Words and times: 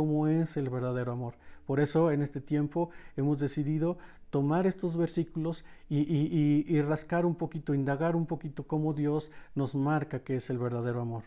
cómo 0.00 0.28
es 0.28 0.56
el 0.56 0.70
verdadero 0.70 1.12
amor. 1.12 1.34
Por 1.66 1.78
eso 1.78 2.10
en 2.10 2.22
este 2.22 2.40
tiempo 2.40 2.88
hemos 3.18 3.38
decidido 3.38 3.98
tomar 4.30 4.66
estos 4.66 4.96
versículos 4.96 5.62
y, 5.90 6.80
rascar 6.80 7.26
un 7.26 7.34
poquito, 7.34 7.74
indagar 7.74 8.16
un 8.16 8.24
poquito 8.24 8.66
cómo 8.66 8.94
Dios 8.94 9.30
nos 9.54 9.74
marca 9.74 10.24
que 10.24 10.36
es 10.36 10.48
el 10.48 10.56
verdadero 10.56 11.02
amor. 11.02 11.24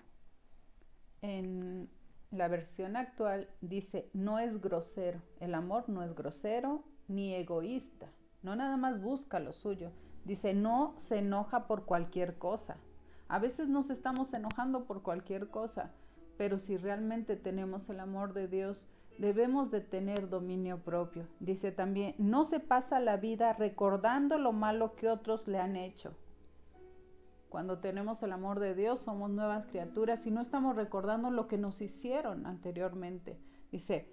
En 1.22 1.88
la 2.32 2.48
versión 2.48 2.96
actual 2.96 3.48
dice, 3.62 4.09
no 4.14 4.40
es 4.40 4.59
grosero, 4.59 5.21
el 5.40 5.54
amor 5.54 5.88
no 5.88 6.02
es 6.02 6.16
grosero 6.16 6.84
ni 7.08 7.35
egoísta, 7.35 8.08
no 8.41 8.55
nada 8.55 8.76
más 8.76 8.99
busca 8.99 9.40
lo 9.40 9.54
suyo, 9.54 9.91
dice, 10.26 10.55
no 10.55 10.96
se 10.98 11.20
enoja 11.20 11.68
por 11.68 11.85
cualquier 11.85 12.40
cosa. 12.40 12.77
A 13.27 13.38
veces 13.38 13.70
nos 13.70 13.91
estamos 13.91 14.34
enojando 14.34 14.85
por 14.85 15.04
cualquier 15.04 15.49
cosa, 15.49 15.91
pero 16.38 16.58
si 16.58 16.78
realmente 16.78 17.36
tenemos 17.36 17.90
el 17.90 18.00
amor 18.00 18.34
de 18.34 18.48
Dios, 18.48 18.86
debemos 19.18 19.72
de 19.72 19.82
tener 19.82 20.30
dominio 20.30 20.80
propio. 20.80 21.28
Dice 21.40 21.72
también, 21.72 22.16
no 22.18 22.46
se 22.46 22.60
pasa 22.60 23.00
la 23.00 23.18
vida 23.18 23.54
recordando 23.54 24.38
lo 24.38 24.52
malo 24.52 24.96
que 24.96 25.10
otros 25.10 25.48
le 25.48 25.60
han 25.60 25.76
hecho. 25.76 26.16
Cuando 27.50 27.77
tenemos 27.77 28.24
el 28.24 28.32
amor 28.32 28.60
de 28.60 28.74
Dios 28.74 29.02
somos 29.02 29.30
nuevas 29.30 29.68
criaturas 29.68 30.26
y 30.26 30.32
no 30.32 30.41
estamos 30.41 30.76
recordando 30.76 31.30
lo 31.30 31.48
que 31.48 31.60
nos 31.60 31.82
hicieron 31.82 32.48
anteriormente. 32.48 33.40
Dice, 33.72 34.10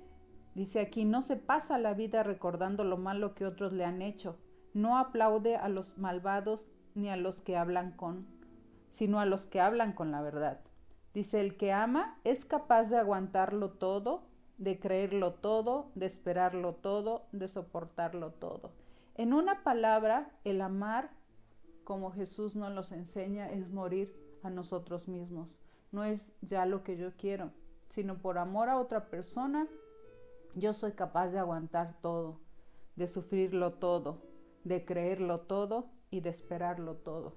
dice 0.55 0.81
aquí, 0.81 1.07
no 1.07 1.23
se 1.23 1.37
pasa 1.37 1.79
la 1.79 1.95
vida 1.95 2.23
recordando 2.23 2.85
lo 2.85 2.99
malo 2.99 3.35
que 3.35 3.47
otros 3.47 3.73
le 3.73 3.87
han 3.87 4.03
hecho. 4.03 4.37
No 4.75 4.99
aplaude 4.99 5.57
a 5.57 5.71
los 5.71 5.97
malvados 5.97 6.69
ni 6.95 7.09
a 7.09 7.17
los 7.17 7.41
que 7.41 7.57
hablan 7.57 7.93
con, 7.93 8.27
sino 8.91 9.21
a 9.21 9.25
los 9.25 9.47
que 9.47 9.63
hablan 9.63 9.95
con 9.95 10.11
la 10.11 10.21
verdad. 10.21 10.61
Dice, 11.15 11.41
el 11.41 11.57
que 11.57 11.73
ama 11.73 12.19
es 12.25 12.45
capaz 12.45 12.91
de 12.91 12.99
aguantarlo 12.99 13.71
todo 13.71 14.31
de 14.61 14.79
creerlo 14.79 15.33
todo, 15.33 15.91
de 15.95 16.05
esperarlo 16.05 16.75
todo, 16.75 17.25
de 17.33 17.49
soportarlo 17.49 18.33
todo. 18.33 18.73
En 19.15 19.33
una 19.33 19.65
palabra, 19.65 20.31
el 20.45 20.61
amar, 20.61 21.11
como 21.83 22.13
Jesús 22.13 22.55
nos 22.55 22.71
los 22.75 22.93
enseña, 22.93 23.51
es 23.51 23.71
morir 23.71 24.15
a 24.43 24.51
nosotros 24.51 25.09
mismos. 25.09 25.59
No 25.93 26.05
es 26.05 26.35
ya 26.43 26.67
lo 26.67 26.85
que 26.85 26.99
yo 26.99 27.17
quiero, 27.17 27.53
sino 27.89 28.19
por 28.19 28.37
amor 28.37 28.69
a 28.69 28.77
otra 28.77 29.09
persona, 29.09 29.67
yo 30.55 30.75
soy 30.75 30.93
capaz 30.93 31.29
de 31.29 31.39
aguantar 31.39 31.97
todo, 32.03 32.39
de 32.97 33.07
sufrirlo 33.07 33.73
todo, 33.73 34.21
de 34.65 34.85
creerlo 34.85 35.41
todo 35.41 35.89
y 36.11 36.21
de 36.21 36.29
esperarlo 36.29 36.97
todo. 36.97 37.33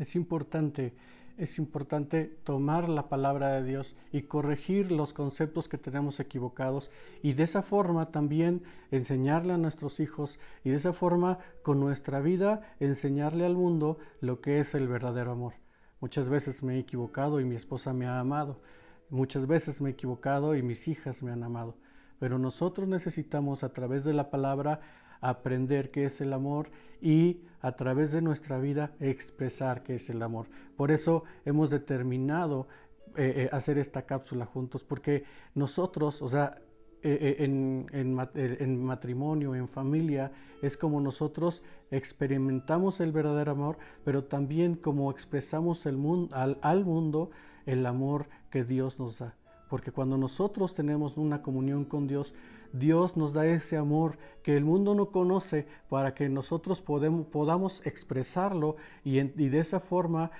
Es 0.00 0.16
importante 0.16 0.96
es 1.36 1.58
importante 1.58 2.24
tomar 2.44 2.88
la 2.88 3.08
palabra 3.08 3.52
de 3.52 3.64
Dios 3.64 3.96
y 4.12 4.22
corregir 4.22 4.92
los 4.92 5.12
conceptos 5.12 5.68
que 5.68 5.78
tenemos 5.78 6.20
equivocados 6.20 6.90
y 7.22 7.32
de 7.32 7.44
esa 7.44 7.62
forma 7.62 8.10
también 8.10 8.62
enseñarle 8.90 9.52
a 9.52 9.58
nuestros 9.58 10.00
hijos 10.00 10.38
y 10.64 10.70
de 10.70 10.76
esa 10.76 10.92
forma 10.92 11.38
con 11.62 11.80
nuestra 11.80 12.20
vida 12.20 12.62
enseñarle 12.80 13.44
al 13.46 13.56
mundo 13.56 13.98
lo 14.20 14.40
que 14.40 14.60
es 14.60 14.74
el 14.74 14.88
verdadero 14.88 15.32
amor. 15.32 15.54
Muchas 16.00 16.28
veces 16.28 16.62
me 16.62 16.76
he 16.76 16.78
equivocado 16.78 17.40
y 17.40 17.44
mi 17.44 17.54
esposa 17.54 17.92
me 17.92 18.06
ha 18.06 18.18
amado. 18.18 18.60
Muchas 19.08 19.46
veces 19.46 19.80
me 19.80 19.90
he 19.90 19.92
equivocado 19.92 20.56
y 20.56 20.62
mis 20.62 20.88
hijas 20.88 21.22
me 21.22 21.30
han 21.30 21.42
amado. 21.42 21.76
Pero 22.18 22.38
nosotros 22.38 22.88
necesitamos 22.88 23.62
a 23.62 23.72
través 23.72 24.04
de 24.04 24.12
la 24.12 24.30
palabra 24.30 24.80
aprender 25.22 25.90
qué 25.90 26.04
es 26.04 26.20
el 26.20 26.34
amor 26.34 26.68
y 27.00 27.40
a 27.62 27.72
través 27.72 28.12
de 28.12 28.20
nuestra 28.20 28.58
vida 28.58 28.92
expresar 29.00 29.82
qué 29.82 29.94
es 29.94 30.10
el 30.10 30.22
amor. 30.22 30.48
Por 30.76 30.90
eso 30.90 31.24
hemos 31.46 31.70
determinado 31.70 32.68
eh, 33.16 33.32
eh, 33.36 33.48
hacer 33.52 33.78
esta 33.78 34.02
cápsula 34.02 34.44
juntos, 34.44 34.84
porque 34.84 35.24
nosotros, 35.54 36.20
o 36.20 36.28
sea, 36.28 36.58
eh, 37.04 37.36
en, 37.40 37.86
en, 37.92 38.84
matrimonio, 38.84 39.54
en 39.54 39.68
familia, 39.68 40.30
es 40.60 40.76
como 40.76 41.00
nosotros 41.00 41.64
experimentamos 41.90 43.00
el 43.00 43.10
verdadero 43.10 43.52
amor, 43.52 43.78
pero 44.04 44.24
también 44.24 44.76
como 44.76 45.10
expresamos 45.10 45.84
el 45.86 45.96
mundo, 45.96 46.34
al, 46.36 46.58
al 46.62 46.84
mundo 46.84 47.30
el 47.66 47.86
amor 47.86 48.28
que 48.50 48.64
Dios 48.64 49.00
nos 49.00 49.18
da. 49.18 49.34
Porque 49.72 49.90
cuando 49.90 50.18
nosotros 50.18 50.74
tenemos 50.74 51.16
una 51.16 51.40
comunión 51.40 51.86
con 51.86 52.06
Dios, 52.06 52.34
Dios 52.74 53.16
nos 53.16 53.32
da 53.32 53.46
ese 53.46 53.78
amor 53.78 54.18
que 54.42 54.54
el 54.54 54.66
mundo 54.66 54.94
no 54.94 55.10
conoce 55.10 55.66
para 55.88 56.12
que 56.12 56.28
nosotros 56.28 56.82
podamos 56.82 57.80
expresarlo 57.86 58.76
y, 59.02 59.18
y 59.18 59.48
de 59.48 59.58
esa 59.60 59.80
forma 59.80 60.30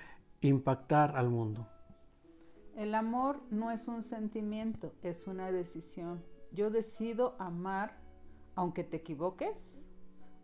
impactar 0.42 1.16
al 1.16 1.30
mundo. 1.30 1.66
El 2.76 2.94
amor 2.94 3.40
no 3.48 3.70
es 3.70 3.88
un 3.88 4.02
sentimiento, 4.02 4.92
es 5.02 5.26
una 5.26 5.50
decisión. 5.50 6.22
Yo 6.52 6.68
decido 6.68 7.34
amar 7.38 7.96
aunque 8.54 8.84
te 8.84 8.98
equivoques, 8.98 9.66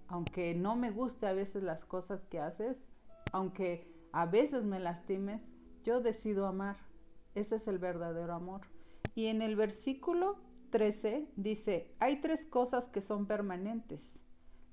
aunque 0.06 0.54
no 0.54 0.76
me 0.76 0.90
guste 0.90 1.26
a 1.26 1.34
veces 1.34 1.62
las 1.62 1.84
cosas 1.84 2.24
que 2.24 2.40
haces, 2.40 2.82
aunque 3.32 3.86
a 4.12 4.24
veces 4.24 4.64
me 4.64 4.80
lastimes, 4.80 5.42
yo 5.84 6.00
decido 6.00 6.46
amar. 6.46 6.78
Ese 7.34 7.56
es 7.56 7.68
el 7.68 7.78
verdadero 7.78 8.32
amor. 8.32 8.62
Y 9.14 9.26
en 9.26 9.42
el 9.42 9.56
versículo 9.56 10.36
13 10.70 11.28
dice, 11.36 11.94
hay 11.98 12.20
tres 12.20 12.44
cosas 12.44 12.88
que 12.88 13.00
son 13.00 13.26
permanentes. 13.26 14.18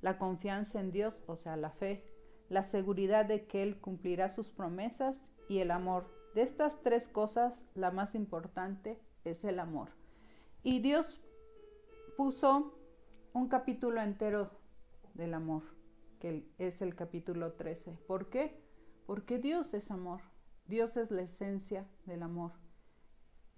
La 0.01 0.18
confianza 0.18 0.79
en 0.79 0.91
Dios, 0.91 1.23
o 1.28 1.35
sea, 1.35 1.56
la 1.56 1.72
fe, 1.72 2.03
la 2.50 2.63
seguridad 2.63 3.25
de 3.25 3.45
que 3.47 3.63
Él 3.63 3.79
cumplirá 3.79 4.29
sus 4.29 4.50
promesas 4.50 5.31
y 5.50 5.59
el 5.59 5.72
amor. 5.72 6.13
De 6.35 6.41
estas 6.41 6.81
tres 6.84 7.07
cosas, 7.07 7.53
la 7.75 7.91
más 7.91 8.13
importante 8.13 9.00
es 9.24 9.44
el 9.45 9.59
amor. 9.59 9.90
Y 10.63 10.79
Dios 10.79 11.22
puso 12.18 12.78
un 13.34 13.47
capítulo 13.47 14.01
entero 14.01 14.51
del 15.13 15.34
amor, 15.34 15.63
que 16.19 16.47
es 16.57 16.81
el 16.81 16.95
capítulo 16.95 17.53
13. 17.53 17.97
¿Por 18.07 18.29
qué? 18.29 18.62
Porque 19.06 19.40
Dios 19.40 19.74
es 19.74 19.91
amor. 19.91 20.22
Dios 20.68 20.97
es 20.97 21.12
la 21.12 21.22
esencia 21.22 21.88
del 22.06 22.24
amor. 22.24 22.51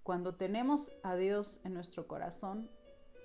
Cuando 0.08 0.36
tenemos 0.36 0.90
a 1.04 1.18
Dios 1.18 1.60
en 1.66 1.74
nuestro 1.74 2.08
corazón, 2.08 2.70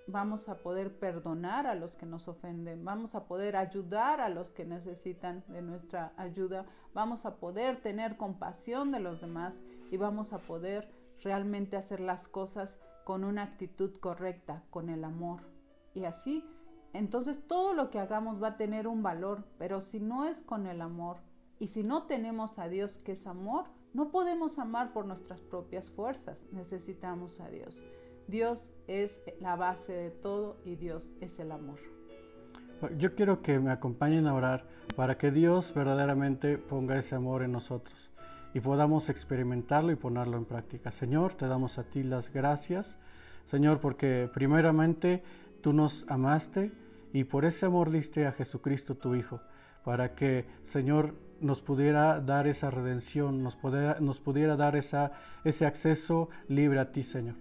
vamos 0.08 0.48
a 0.48 0.56
poder 0.56 0.98
perdonar 0.98 1.68
a 1.68 1.76
los 1.76 1.94
que 1.94 2.06
nos 2.06 2.26
ofenden, 2.26 2.84
vamos 2.84 3.14
a 3.14 3.26
poder 3.26 3.54
ayudar 3.54 4.20
a 4.20 4.28
los 4.28 4.50
que 4.50 4.64
necesitan 4.64 5.44
de 5.46 5.62
nuestra 5.62 6.12
ayuda, 6.16 6.66
vamos 6.92 7.24
a 7.24 7.36
poder 7.36 7.80
tener 7.82 8.16
compasión 8.16 8.90
de 8.90 8.98
los 8.98 9.20
demás 9.20 9.60
y 9.92 9.96
vamos 9.96 10.32
a 10.32 10.38
poder 10.38 10.90
realmente 11.22 11.76
hacer 11.76 12.00
las 12.00 12.26
cosas 12.26 12.80
con 13.04 13.22
una 13.22 13.44
actitud 13.44 13.94
correcta, 14.00 14.64
con 14.70 14.88
el 14.88 15.04
amor. 15.04 15.42
Y 15.94 16.04
así, 16.04 16.44
entonces 16.92 17.46
todo 17.46 17.74
lo 17.74 17.90
que 17.90 18.00
hagamos 18.00 18.42
va 18.42 18.48
a 18.48 18.56
tener 18.56 18.88
un 18.88 19.04
valor, 19.04 19.44
pero 19.56 19.82
si 19.82 20.00
no 20.00 20.26
es 20.26 20.40
con 20.40 20.66
el 20.66 20.80
amor 20.80 21.18
y 21.60 21.68
si 21.68 21.84
no 21.84 22.08
tenemos 22.08 22.58
a 22.58 22.66
Dios 22.66 22.98
que 23.04 23.12
es 23.12 23.28
amor, 23.28 23.66
no 23.94 24.10
podemos 24.10 24.58
amar 24.58 24.92
por 24.92 25.06
nuestras 25.06 25.40
propias 25.40 25.90
fuerzas, 25.90 26.46
necesitamos 26.52 27.40
a 27.40 27.48
Dios. 27.48 27.84
Dios 28.26 28.66
es 28.86 29.20
la 29.40 29.56
base 29.56 29.92
de 29.92 30.10
todo 30.10 30.56
y 30.64 30.76
Dios 30.76 31.12
es 31.20 31.38
el 31.38 31.52
amor. 31.52 31.78
Yo 32.98 33.14
quiero 33.14 33.42
que 33.42 33.60
me 33.60 33.70
acompañen 33.70 34.26
a 34.26 34.34
orar 34.34 34.64
para 34.96 35.16
que 35.16 35.30
Dios 35.30 35.72
verdaderamente 35.74 36.58
ponga 36.58 36.98
ese 36.98 37.14
amor 37.14 37.42
en 37.42 37.52
nosotros 37.52 38.10
y 38.54 38.60
podamos 38.60 39.08
experimentarlo 39.08 39.92
y 39.92 39.96
ponerlo 39.96 40.36
en 40.36 40.44
práctica. 40.44 40.90
Señor, 40.90 41.34
te 41.34 41.46
damos 41.46 41.78
a 41.78 41.84
ti 41.84 42.02
las 42.02 42.32
gracias, 42.32 42.98
Señor, 43.44 43.80
porque 43.80 44.28
primeramente 44.32 45.22
tú 45.60 45.72
nos 45.72 46.04
amaste 46.08 46.72
y 47.12 47.24
por 47.24 47.44
ese 47.44 47.66
amor 47.66 47.90
diste 47.90 48.26
a 48.26 48.32
Jesucristo 48.32 48.96
tu 48.96 49.14
Hijo, 49.14 49.40
para 49.84 50.14
que, 50.14 50.46
Señor, 50.62 51.14
nos 51.42 51.60
pudiera 51.60 52.20
dar 52.20 52.46
esa 52.46 52.70
redención, 52.70 53.42
nos 53.42 53.56
pudiera, 53.56 53.98
nos 54.00 54.20
pudiera 54.20 54.56
dar 54.56 54.76
esa, 54.76 55.12
ese 55.44 55.66
acceso 55.66 56.28
libre 56.48 56.80
a 56.80 56.92
ti, 56.92 57.02
Señor. 57.02 57.34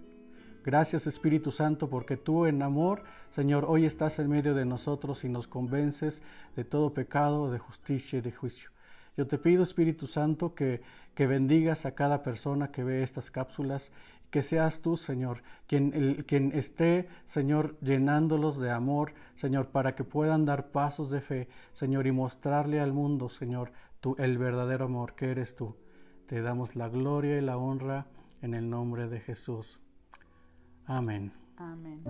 Gracias 0.64 1.08
Espíritu 1.08 1.50
Santo 1.50 1.90
porque 1.90 2.16
tú 2.16 2.46
en 2.46 2.62
amor, 2.62 3.02
Señor, 3.30 3.64
hoy 3.66 3.84
estás 3.84 4.20
en 4.20 4.28
medio 4.28 4.54
de 4.54 4.64
nosotros 4.64 5.24
y 5.24 5.28
nos 5.28 5.48
convences 5.48 6.22
de 6.54 6.64
todo 6.64 6.94
pecado, 6.94 7.50
de 7.50 7.58
justicia 7.58 8.20
y 8.20 8.22
de 8.22 8.30
juicio. 8.30 8.70
Yo 9.16 9.26
te 9.26 9.38
pido 9.38 9.64
Espíritu 9.64 10.06
Santo 10.06 10.54
que, 10.54 10.80
que 11.14 11.26
bendigas 11.26 11.84
a 11.84 11.96
cada 11.96 12.22
persona 12.22 12.70
que 12.70 12.84
ve 12.84 13.02
estas 13.02 13.30
cápsulas 13.30 13.90
que 14.32 14.42
seas 14.42 14.80
tú, 14.80 14.96
Señor, 14.96 15.42
quien, 15.66 15.92
el, 15.92 16.24
quien 16.24 16.52
esté, 16.52 17.06
Señor, 17.26 17.78
llenándolos 17.80 18.58
de 18.58 18.70
amor, 18.70 19.12
Señor, 19.34 19.66
para 19.68 19.94
que 19.94 20.04
puedan 20.04 20.46
dar 20.46 20.68
pasos 20.68 21.10
de 21.10 21.20
fe, 21.20 21.48
Señor, 21.72 22.06
y 22.06 22.12
mostrarle 22.12 22.80
al 22.80 22.94
mundo, 22.94 23.28
Señor, 23.28 23.72
tú, 24.00 24.16
el 24.18 24.38
verdadero 24.38 24.86
amor 24.86 25.14
que 25.14 25.30
eres 25.30 25.54
tú. 25.54 25.76
Te 26.26 26.40
damos 26.40 26.76
la 26.76 26.88
gloria 26.88 27.36
y 27.36 27.42
la 27.42 27.58
honra 27.58 28.06
en 28.40 28.54
el 28.54 28.70
nombre 28.70 29.06
de 29.06 29.20
Jesús. 29.20 29.80
Amén. 30.86 31.30
Amén. 31.58 32.02